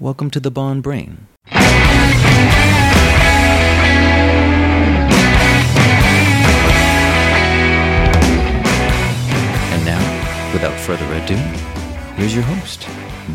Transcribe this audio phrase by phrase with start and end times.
[0.00, 1.26] welcome to the Bond Brain.
[9.70, 11.34] And now, without further ado,
[12.16, 12.86] here's your host,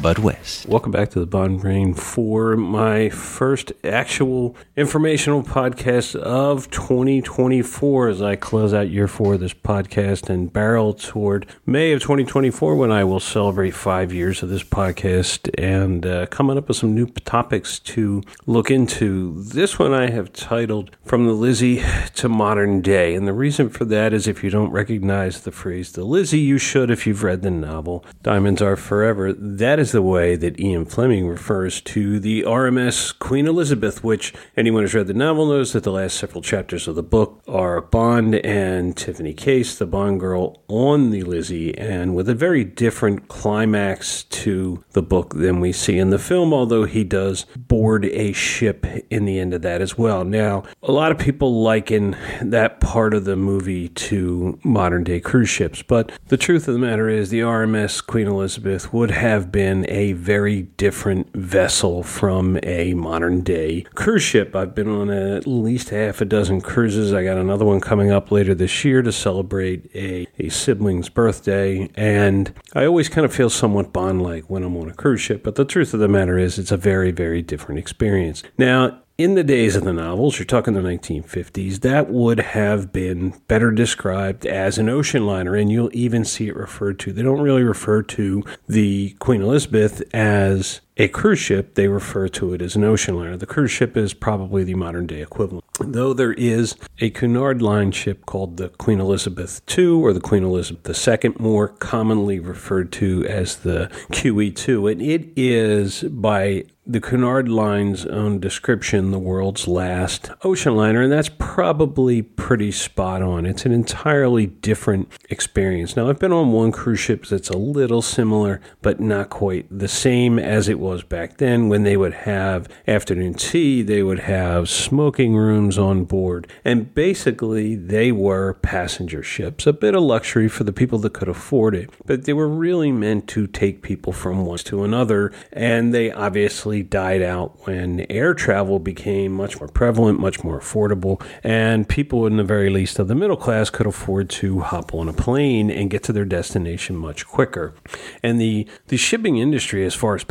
[0.02, 0.66] Bud West.
[0.66, 8.22] Welcome back to the Bond Brain for my first actual informational podcast of 2024 as
[8.22, 12.92] I close out year four of this podcast and barrel toward May of 2024 when
[12.92, 17.06] I will celebrate five years of this podcast and uh, coming up with some new
[17.08, 19.44] topics to look into.
[19.44, 21.84] This one I have titled From the Lizzie
[22.16, 23.14] to Modern Day.
[23.16, 26.58] And the reason for that is if you don't recognize the phrase the Lizzie, you
[26.58, 29.34] should if you've read the novel Diamonds Are Forever.
[29.34, 34.84] That is the way that Ian Fleming refers to the RMS Queen Elizabeth, which anyone
[34.84, 38.36] who's read the novel knows that the last several chapters of the book are Bond
[38.36, 44.24] and Tiffany Case, the Bond girl, on the Lizzie, and with a very different climax
[44.24, 48.86] to the book than we see in the film, although he does board a ship
[49.10, 50.24] in the end of that as well.
[50.24, 55.50] Now, a lot of people liken that part of the movie to modern day cruise
[55.50, 59.73] ships, but the truth of the matter is the RMS Queen Elizabeth would have been
[59.90, 64.56] a very different vessel from a modern day cruise ship.
[64.56, 67.14] I've been on at least half a dozen cruises.
[67.14, 71.90] I got another one coming up later this year to celebrate a, a sibling's birthday.
[71.96, 75.44] And I always kind of feel somewhat bond like when I'm on a cruise ship.
[75.44, 78.44] But the truth of the matter is, it's a very, very different experience.
[78.58, 83.36] Now, in the days of the novels, you're talking the 1950s, that would have been
[83.48, 87.14] better described as an ocean liner, and you'll even see it referred to.
[87.14, 92.54] They don't really refer to the Queen Elizabeth as a cruise ship, they refer to
[92.54, 93.36] it as an ocean liner.
[93.36, 95.66] The cruise ship is probably the modern day equivalent.
[95.80, 100.44] Though there is a Cunard line ship called the Queen Elizabeth II or the Queen
[100.44, 107.48] Elizabeth II, more commonly referred to as the QE2, and it is by the Cunard
[107.48, 113.46] Line's own description, the world's last ocean liner, and that's probably pretty spot on.
[113.46, 115.96] It's an entirely different experience.
[115.96, 119.88] Now, I've been on one cruise ship that's a little similar, but not quite the
[119.88, 124.70] same as it was back then when they would have afternoon tea, they would have
[124.70, 130.64] smoking rooms on board, and basically they were passenger ships, a bit of luxury for
[130.64, 134.46] the people that could afford it, but they were really meant to take people from
[134.46, 140.20] one to another, and they obviously died out when air travel became much more prevalent,
[140.20, 144.30] much more affordable, and people in the very least of the middle class could afford
[144.30, 147.74] to hop on a plane and get to their destination much quicker.
[148.22, 150.24] And the, the shipping industry, as far as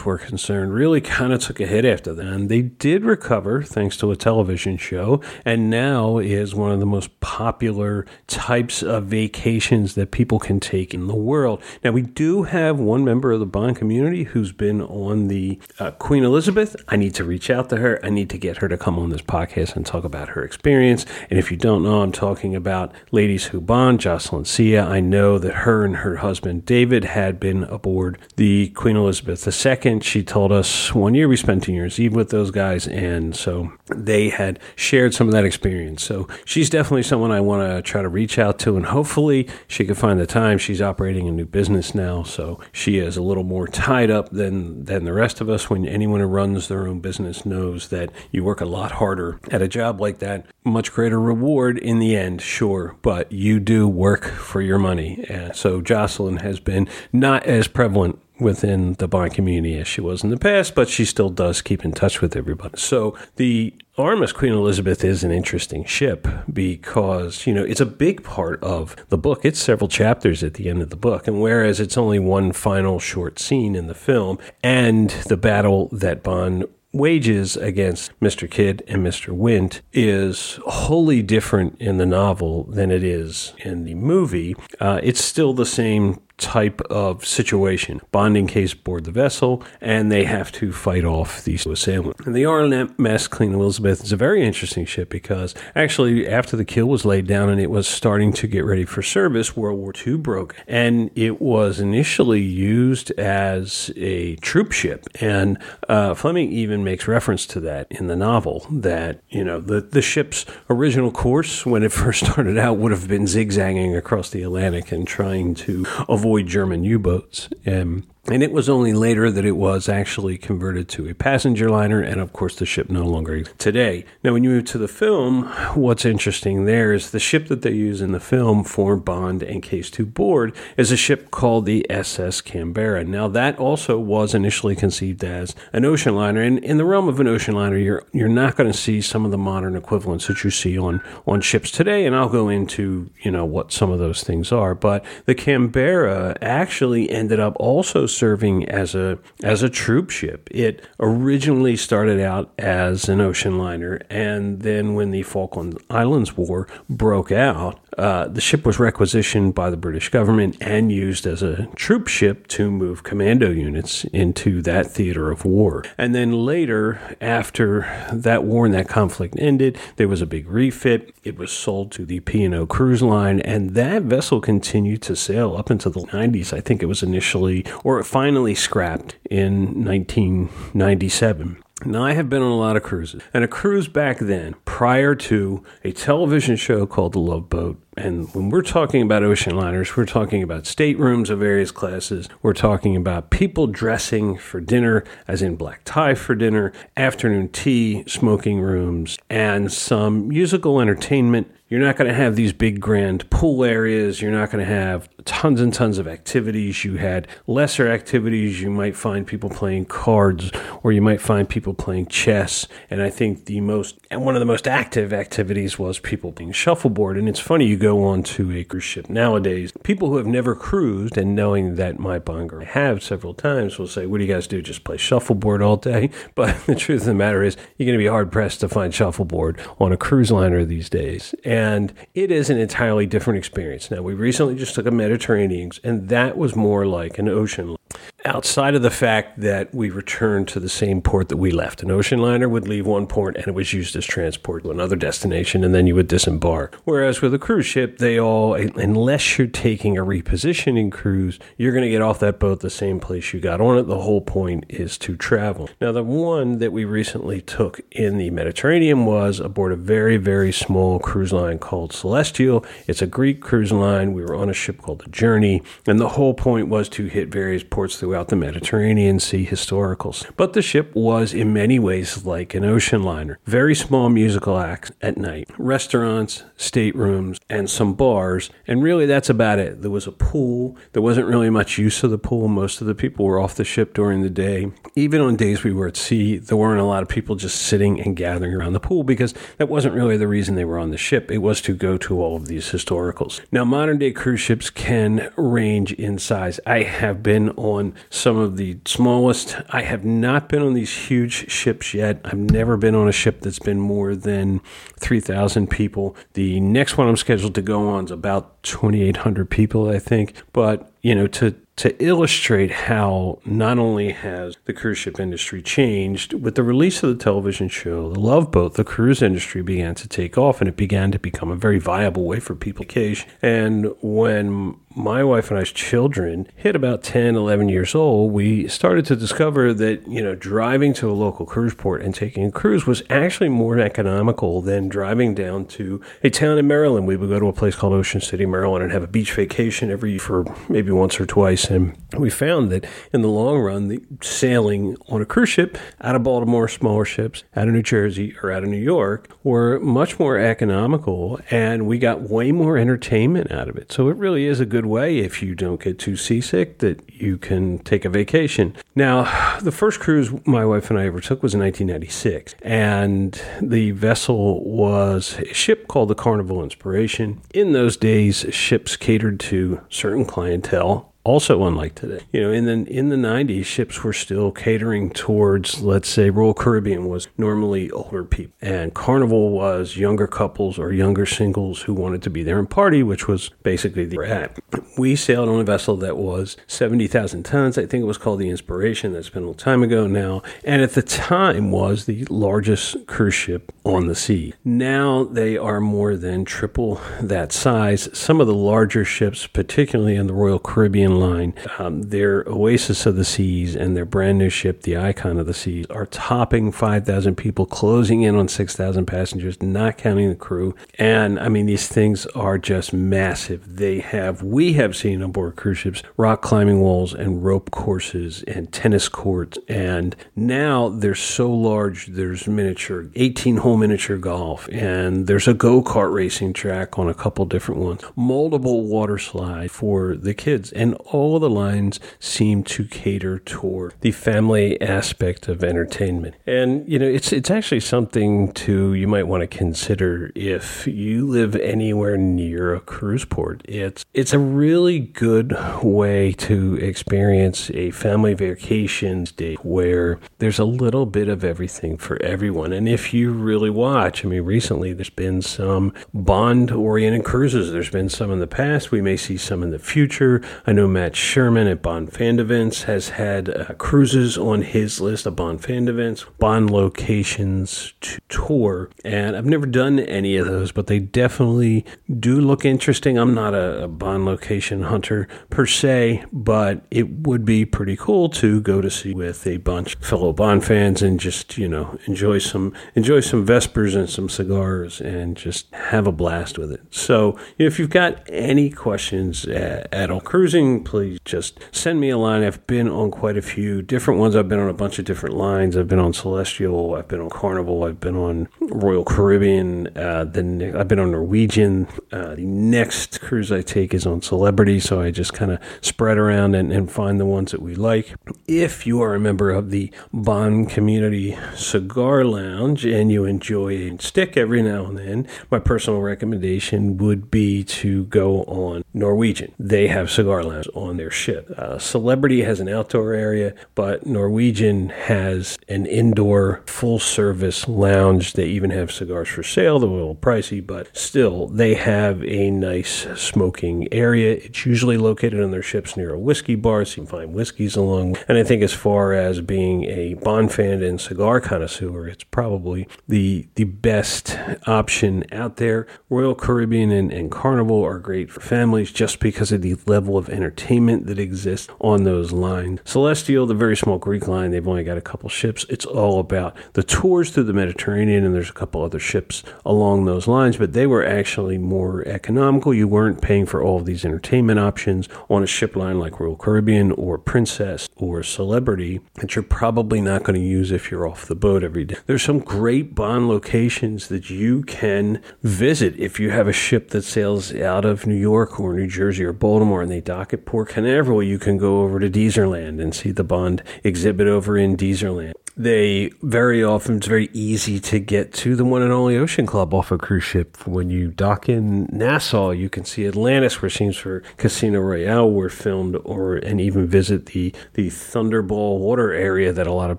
[0.00, 2.26] were concerned, really kind of took a hit after that.
[2.26, 6.86] And they did recover thanks to a television show, and now is one of the
[6.86, 11.62] most popular types of vacations that people can take in the world.
[11.84, 15.90] Now, we do have one member of the Bond community who's been on the uh,
[15.92, 16.76] Queen Elizabeth.
[16.88, 18.00] I need to reach out to her.
[18.02, 21.04] I need to get her to come on this podcast and talk about her experience.
[21.30, 24.84] And if you don't know, I'm talking about Ladies Who Bond, Jocelyn Sia.
[24.84, 29.81] I know that her and her husband David had been aboard the Queen Elizabeth II.
[29.82, 33.72] She told us one year we spent New Year's Eve with those guys, and so
[33.94, 36.04] they had shared some of that experience.
[36.04, 39.84] So she's definitely someone I want to try to reach out to, and hopefully she
[39.84, 40.58] can find the time.
[40.58, 44.84] She's operating a new business now, so she is a little more tied up than
[44.84, 48.44] than the rest of us when anyone who runs their own business knows that you
[48.44, 50.46] work a lot harder at a job like that.
[50.64, 55.28] Much greater reward in the end, sure, but you do work for your money.
[55.28, 60.22] Uh, so Jocelyn has been not as prevalent within the Bond community as she was
[60.22, 62.76] in the past, but she still does keep in touch with everybody.
[62.78, 68.24] So the RMS Queen Elizabeth is an interesting ship because, you know, it's a big
[68.24, 69.44] part of the book.
[69.44, 71.28] It's several chapters at the end of the book.
[71.28, 76.22] And whereas it's only one final short scene in the film and the battle that
[76.22, 78.50] Bond wages against Mr.
[78.50, 79.30] Kidd and Mr.
[79.30, 84.54] Wint is wholly different in the novel than it is in the movie.
[84.78, 88.00] Uh, it's still the same type of situation.
[88.10, 92.26] Bonding case board the vessel, and they have to fight off these assailants.
[92.26, 96.86] And the RMS Queen Elizabeth is a very interesting ship because actually, after the keel
[96.86, 100.16] was laid down and it was starting to get ready for service, World War II
[100.16, 105.06] broke, and it was initially used as a troop ship.
[105.20, 109.80] And uh, Fleming even makes reference to that in the novel that you know the
[109.80, 114.42] the ship's original course when it first started out would have been zigzagging across the
[114.42, 117.50] Atlantic and trying to avoid avoid German U boats.
[117.66, 122.00] Um, And it was only later that it was actually converted to a passenger liner,
[122.00, 124.04] and of course, the ship no longer exists today.
[124.22, 127.72] Now, when you move to the film, what's interesting there is the ship that they
[127.72, 131.84] use in the film for Bond and Case 2 board is a ship called the
[131.90, 133.02] SS Canberra.
[133.02, 137.18] Now, that also was initially conceived as an ocean liner, and in the realm of
[137.18, 140.44] an ocean liner, you're you're not going to see some of the modern equivalents that
[140.44, 143.98] you see on on ships today, and I'll go into you know what some of
[143.98, 144.76] those things are.
[144.76, 150.48] But the Canberra actually ended up also serving as a as a troop ship.
[150.50, 156.68] It originally started out as an ocean liner, and then when the Falkland Islands War
[156.88, 161.66] broke out, uh, the ship was requisitioned by the British government and used as a
[161.74, 165.84] troop ship to move commando units into that theater of war.
[165.98, 171.14] And then later, after that war and that conflict ended, there was a big refit.
[171.24, 175.70] It was sold to the P&O Cruise Line, and that vessel continued to sail up
[175.70, 176.52] into the 90s.
[176.52, 181.61] I think it was initially, or finally scrapped in 1997.
[181.84, 185.14] Now, I have been on a lot of cruises, and a cruise back then, prior
[185.16, 189.96] to a television show called The Love Boat, and when we're talking about ocean liners,
[189.96, 192.28] we're talking about staterooms of various classes.
[192.40, 198.04] We're talking about people dressing for dinner, as in black tie for dinner, afternoon tea,
[198.06, 203.64] smoking rooms, and some musical entertainment you're not going to have these big grand pool
[203.64, 204.20] areas.
[204.20, 206.84] You're not going to have tons and tons of activities.
[206.84, 208.60] You had lesser activities.
[208.60, 210.50] You might find people playing cards
[210.82, 212.68] or you might find people playing chess.
[212.90, 216.52] And I think the most, and one of the most active activities was people playing
[216.52, 217.16] shuffleboard.
[217.16, 220.54] And it's funny, you go on to a cruise ship nowadays, people who have never
[220.54, 224.46] cruised and knowing that my bonger have several times will say, What do you guys
[224.46, 224.60] do?
[224.60, 226.10] Just play shuffleboard all day?
[226.34, 228.94] But the truth of the matter is, you're going to be hard pressed to find
[228.94, 231.34] shuffleboard on a cruise liner these days.
[231.44, 233.88] And and it is an entirely different experience.
[233.88, 237.76] Now, we recently just took a Mediterranean, and that was more like an ocean
[238.24, 241.82] outside of the fact that we returned to the same port that we left.
[241.82, 244.96] An ocean liner would leave one port and it was used as transport to another
[244.96, 246.78] destination, and then you would disembark.
[246.84, 251.84] Whereas with a cruise ship, they all, unless you're taking a repositioning cruise, you're going
[251.84, 253.84] to get off that boat the same place you got on it.
[253.84, 255.68] The whole point is to travel.
[255.80, 260.52] Now, the one that we recently took in the Mediterranean was aboard a very, very
[260.52, 262.64] small cruise line called Celestial.
[262.86, 264.12] It's a Greek cruise line.
[264.12, 267.28] We were on a ship called the Journey, and the whole point was to hit
[267.28, 270.30] various ports throughout throughout the Mediterranean Sea historicals.
[270.36, 273.38] But the ship was in many ways like an ocean liner.
[273.46, 278.50] Very small musical acts at night, restaurants, staterooms, and some bars.
[278.66, 279.80] And really, that's about it.
[279.80, 280.76] There was a pool.
[280.92, 282.48] There wasn't really much use of the pool.
[282.48, 284.70] Most of the people were off the ship during the day.
[284.94, 287.98] Even on days we were at sea, there weren't a lot of people just sitting
[287.98, 290.98] and gathering around the pool because that wasn't really the reason they were on the
[290.98, 291.30] ship.
[291.30, 293.40] It was to go to all of these historicals.
[293.50, 296.60] Now, modern day cruise ships can range in size.
[296.66, 299.56] I have been on some of the smallest.
[299.70, 302.20] I have not been on these huge ships yet.
[302.24, 304.60] I've never been on a ship that's been more than
[305.00, 306.16] 3,000 people.
[306.34, 310.34] The next one I'm scheduled to go on is about 2,800 people, I think.
[310.52, 316.34] But, you know, to to illustrate how not only has the cruise ship industry changed,
[316.34, 320.06] with the release of the television show The Love Boat, the cruise industry began to
[320.06, 323.30] take off and it began to become a very viable way for people to vacation.
[323.40, 329.04] And when my wife and I's children hit about 10, 11 years old, we started
[329.06, 332.86] to discover that, you know, driving to a local cruise port and taking a cruise
[332.86, 337.06] was actually more economical than driving down to a town in Maryland.
[337.06, 339.90] We would go to a place called Ocean City, Maryland, and have a beach vacation
[339.90, 341.70] every for maybe once or twice.
[341.70, 346.14] And we found that in the long run, the sailing on a cruise ship out
[346.14, 350.18] of Baltimore, smaller ships out of New Jersey or out of New York were much
[350.18, 353.92] more economical, and we got way more entertainment out of it.
[353.92, 357.00] So it really is a good good way if you don't get too seasick that
[357.08, 358.74] you can take a vacation.
[358.96, 363.92] Now, the first cruise my wife and I ever took was in 1996, and the
[363.92, 367.40] vessel was a ship called the Carnival Inspiration.
[367.54, 372.24] In those days, ships catered to certain clientele also unlike today.
[372.32, 376.54] You know, in the in the 90s, ships were still catering towards, let's say, Royal
[376.54, 382.22] Caribbean was normally older people, and Carnival was younger couples or younger singles who wanted
[382.22, 384.58] to be there and party, which was basically the at.
[384.96, 387.76] We sailed on a vessel that was 70,000 tons.
[387.76, 389.12] I think it was called the Inspiration.
[389.12, 393.34] That's been a long time ago now, and at the time was the largest cruise
[393.34, 394.54] ship on the sea.
[394.64, 398.08] Now they are more than triple that size.
[398.12, 401.54] Some of the larger ships, particularly in the Royal Caribbean Line.
[401.78, 405.54] Um, their Oasis of the Seas and their brand new ship, the Icon of the
[405.54, 410.74] Seas, are topping 5,000 people, closing in on 6,000 passengers, not counting the crew.
[410.98, 413.76] And I mean, these things are just massive.
[413.76, 418.42] They have, we have seen on board cruise ships, rock climbing walls and rope courses
[418.44, 419.58] and tennis courts.
[419.68, 425.82] And now they're so large, there's miniature, 18 hole miniature golf, and there's a go
[425.82, 430.72] kart racing track on a couple different ones, multiple water slide for the kids.
[430.72, 436.34] And all the lines seem to cater toward the family aspect of entertainment.
[436.46, 441.26] And, you know, it's, it's actually something to, you might want to consider if you
[441.26, 443.62] live anywhere near a cruise port.
[443.64, 450.64] It's, it's a really good way to experience a family vacation day where there's a
[450.64, 452.72] little bit of everything for everyone.
[452.72, 457.72] And if you really watch, I mean, recently there's been some bond oriented cruises.
[457.72, 458.90] There's been some in the past.
[458.90, 460.42] We may see some in the future.
[460.66, 465.24] I know Matt Sherman at Bond Fan Events has had uh, cruises on his list
[465.24, 468.90] of Bond Fan Events, Bond locations to tour.
[469.04, 471.86] And I've never done any of those, but they definitely
[472.20, 473.16] do look interesting.
[473.16, 478.28] I'm not a, a Bond location hunter per se, but it would be pretty cool
[478.30, 481.98] to go to see with a bunch of fellow Bond fans and just, you know,
[482.06, 486.82] enjoy some enjoy some Vespers and some cigars and just have a blast with it.
[486.90, 492.18] So, if you've got any questions at, at all cruising, please just send me a
[492.18, 492.42] line.
[492.42, 494.36] I've been on quite a few different ones.
[494.36, 495.76] I've been on a bunch of different lines.
[495.76, 500.74] I've been on Celestial, I've been on Carnival, I've been on Royal Caribbean, uh, then
[500.76, 501.86] I've been on Norwegian.
[502.10, 506.18] Uh, the next cruise I take is on Celebrity, so I just kind of spread
[506.18, 508.14] around and, and find the ones that we like.
[508.46, 513.98] If you are a member of the Bond Community Cigar Lounge and you enjoy a
[513.98, 519.52] stick every now and then, my personal recommendation would be to go on Norwegian.
[519.58, 521.50] They have cigar lounge on their ship.
[521.56, 528.32] Uh, Celebrity has an outdoor area, but Norwegian has an indoor full service lounge.
[528.32, 529.78] They even have cigars for sale.
[529.78, 534.32] They're a little pricey, but still, they have a nice smoking area.
[534.34, 537.76] It's usually located on their ships near a whiskey bar, so you can find whiskeys
[537.76, 538.16] along.
[538.28, 542.88] And I think as far as being a Bond fan and cigar connoisseur, it's probably
[543.08, 545.86] the the best option out there.
[546.08, 550.28] Royal Caribbean and, and Carnival are great for families just because of the level of
[550.28, 552.80] entertainment that exists on those lines.
[552.84, 555.66] Celestial, the very small Greek line, they've only got a couple ships.
[555.68, 560.04] It's all about the tours through the Mediterranean, and there's a couple other ships along
[560.04, 562.72] those lines, but they were actually more economical.
[562.72, 566.36] You weren't paying for all of these entertainment options on a ship line like Royal
[566.36, 571.26] Caribbean or Princess or Celebrity that you're probably not going to use if you're off
[571.26, 571.96] the boat every day.
[572.06, 577.02] There's some great bond locations that you can visit if you have a ship that
[577.02, 580.68] sails out of New York or New Jersey or Baltimore and they dock at Port
[580.68, 581.22] Canaveral.
[581.22, 586.10] You can go over to Deezerland and see the Bond exhibit over in Deezerland they
[586.22, 589.90] very often it's very easy to get to the one and only Ocean Club off
[589.92, 590.66] a cruise ship.
[590.66, 595.50] When you dock in Nassau, you can see Atlantis, where scenes for Casino Royale were
[595.50, 599.98] filmed, or and even visit the the Thunderball water area that a lot of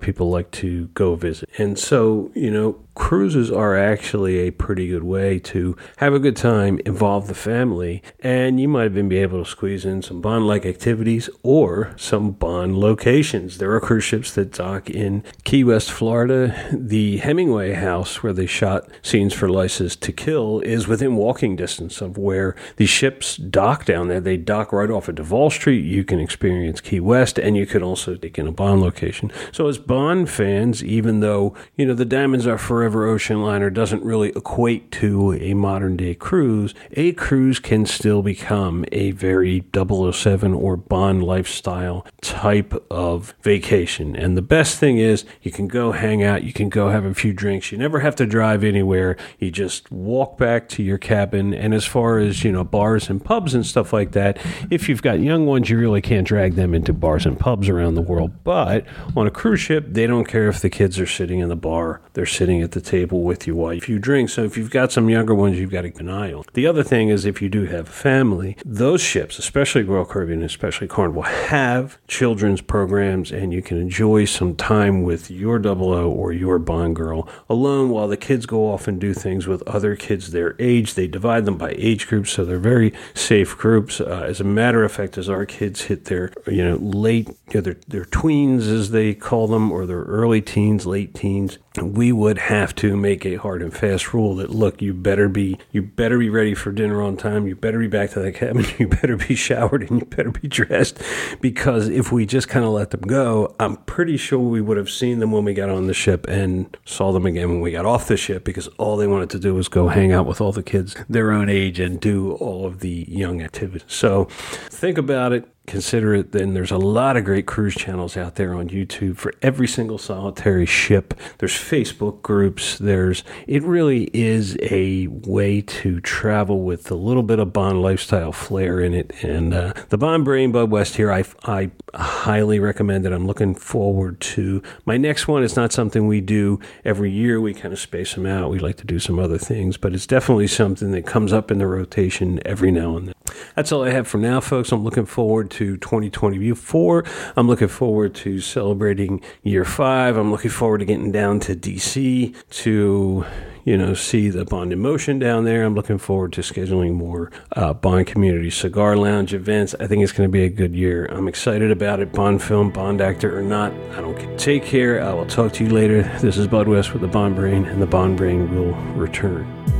[0.00, 1.48] people like to go visit.
[1.56, 6.36] And so, you know, cruises are actually a pretty good way to have a good
[6.36, 10.46] time, involve the family, and you might even be able to squeeze in some bond
[10.46, 13.58] like activities or some bond locations.
[13.58, 16.54] There are cruise ships that dock in Key West, Florida.
[16.72, 22.00] The Hemingway house where they shot scenes for License to Kill is within walking distance
[22.00, 24.20] of where the ships dock down there.
[24.20, 25.84] They dock right off of Duval Street.
[25.84, 29.32] You can experience Key West and you can also take in a Bond location.
[29.52, 33.70] So as Bond fans, even though, you know, the Diamonds Are Forever Forever Ocean Liner
[33.70, 39.64] doesn't really equate to a modern day cruise, a cruise can still become a very
[39.72, 44.14] 007 or Bond lifestyle type of vacation.
[44.14, 47.14] And the best thing is you can go hang out, you can go have a
[47.14, 49.16] few drinks, you never have to drive anywhere.
[49.38, 51.54] You just walk back to your cabin.
[51.54, 54.36] And as far as, you know, bars and pubs and stuff like that,
[54.70, 57.94] if you've got young ones, you really can't drag them into bars and pubs around
[57.94, 58.44] the world.
[58.44, 58.84] But
[59.16, 62.02] on a cruise ship, they don't care if the kids are sitting in the bar,
[62.12, 64.28] they're sitting at the table with you while you drink.
[64.28, 66.44] So if you've got some younger ones, you've got to keep an eye on.
[66.52, 70.42] The other thing is if you do have a family, those ships, especially Royal Caribbean,
[70.42, 76.10] especially Carnival, have children's programs, and you can enjoy some time with your double O
[76.10, 79.96] or your Bond girl alone while the kids go off and do things with other
[79.96, 80.94] kids their age.
[80.94, 84.00] They divide them by age groups, so they're very safe groups.
[84.00, 87.54] Uh, as a matter of fact, as our kids hit their you know late, you
[87.54, 92.12] know, their, their tweens as they call them, or their early teens, late teens, we
[92.12, 95.82] would have to make a hard and fast rule that look, you better be you
[95.82, 97.46] better be ready for dinner on time.
[97.46, 98.64] You better be back to the cabin.
[98.78, 101.00] You better be showered and you better be dressed
[101.40, 104.90] because if we just kind of let them go, I'm pretty sure we would have
[104.90, 107.86] seen them when we got on the ship and saw them again when we got
[107.86, 110.50] off the ship because all they wanted to do was go hang out with all
[110.50, 113.84] the kids their own age and do all of the young activities.
[113.86, 118.34] So think about it consider it then there's a lot of great cruise channels out
[118.34, 121.14] there on YouTube for every single solitary ship.
[121.38, 122.78] There's Facebook groups.
[122.78, 128.32] There's it really is a way to travel with a little bit of Bond lifestyle
[128.32, 129.12] flair in it.
[129.22, 133.12] And uh, the Bond Brain Bud West here I, I highly recommend it.
[133.12, 137.40] I'm looking forward to my next one it's not something we do every year.
[137.40, 138.50] We kind of space them out.
[138.50, 141.58] We like to do some other things but it's definitely something that comes up in
[141.58, 143.14] the rotation every now and then.
[143.56, 144.72] That's all I have for now folks.
[144.72, 147.04] I'm looking forward to 2024.
[147.36, 150.16] I'm looking forward to celebrating year five.
[150.16, 153.24] I'm looking forward to getting down to DC to
[153.64, 155.64] you know, see the Bond in motion down there.
[155.64, 159.74] I'm looking forward to scheduling more uh, Bond Community Cigar Lounge events.
[159.80, 161.06] I think it's going to be a good year.
[161.06, 162.12] I'm excited about it.
[162.12, 164.36] Bond film, Bond actor or not, I don't care.
[164.36, 165.02] Take care.
[165.02, 166.02] I will talk to you later.
[166.20, 169.73] This is Bud West with the Bond Brain, and the Bond Brain will return.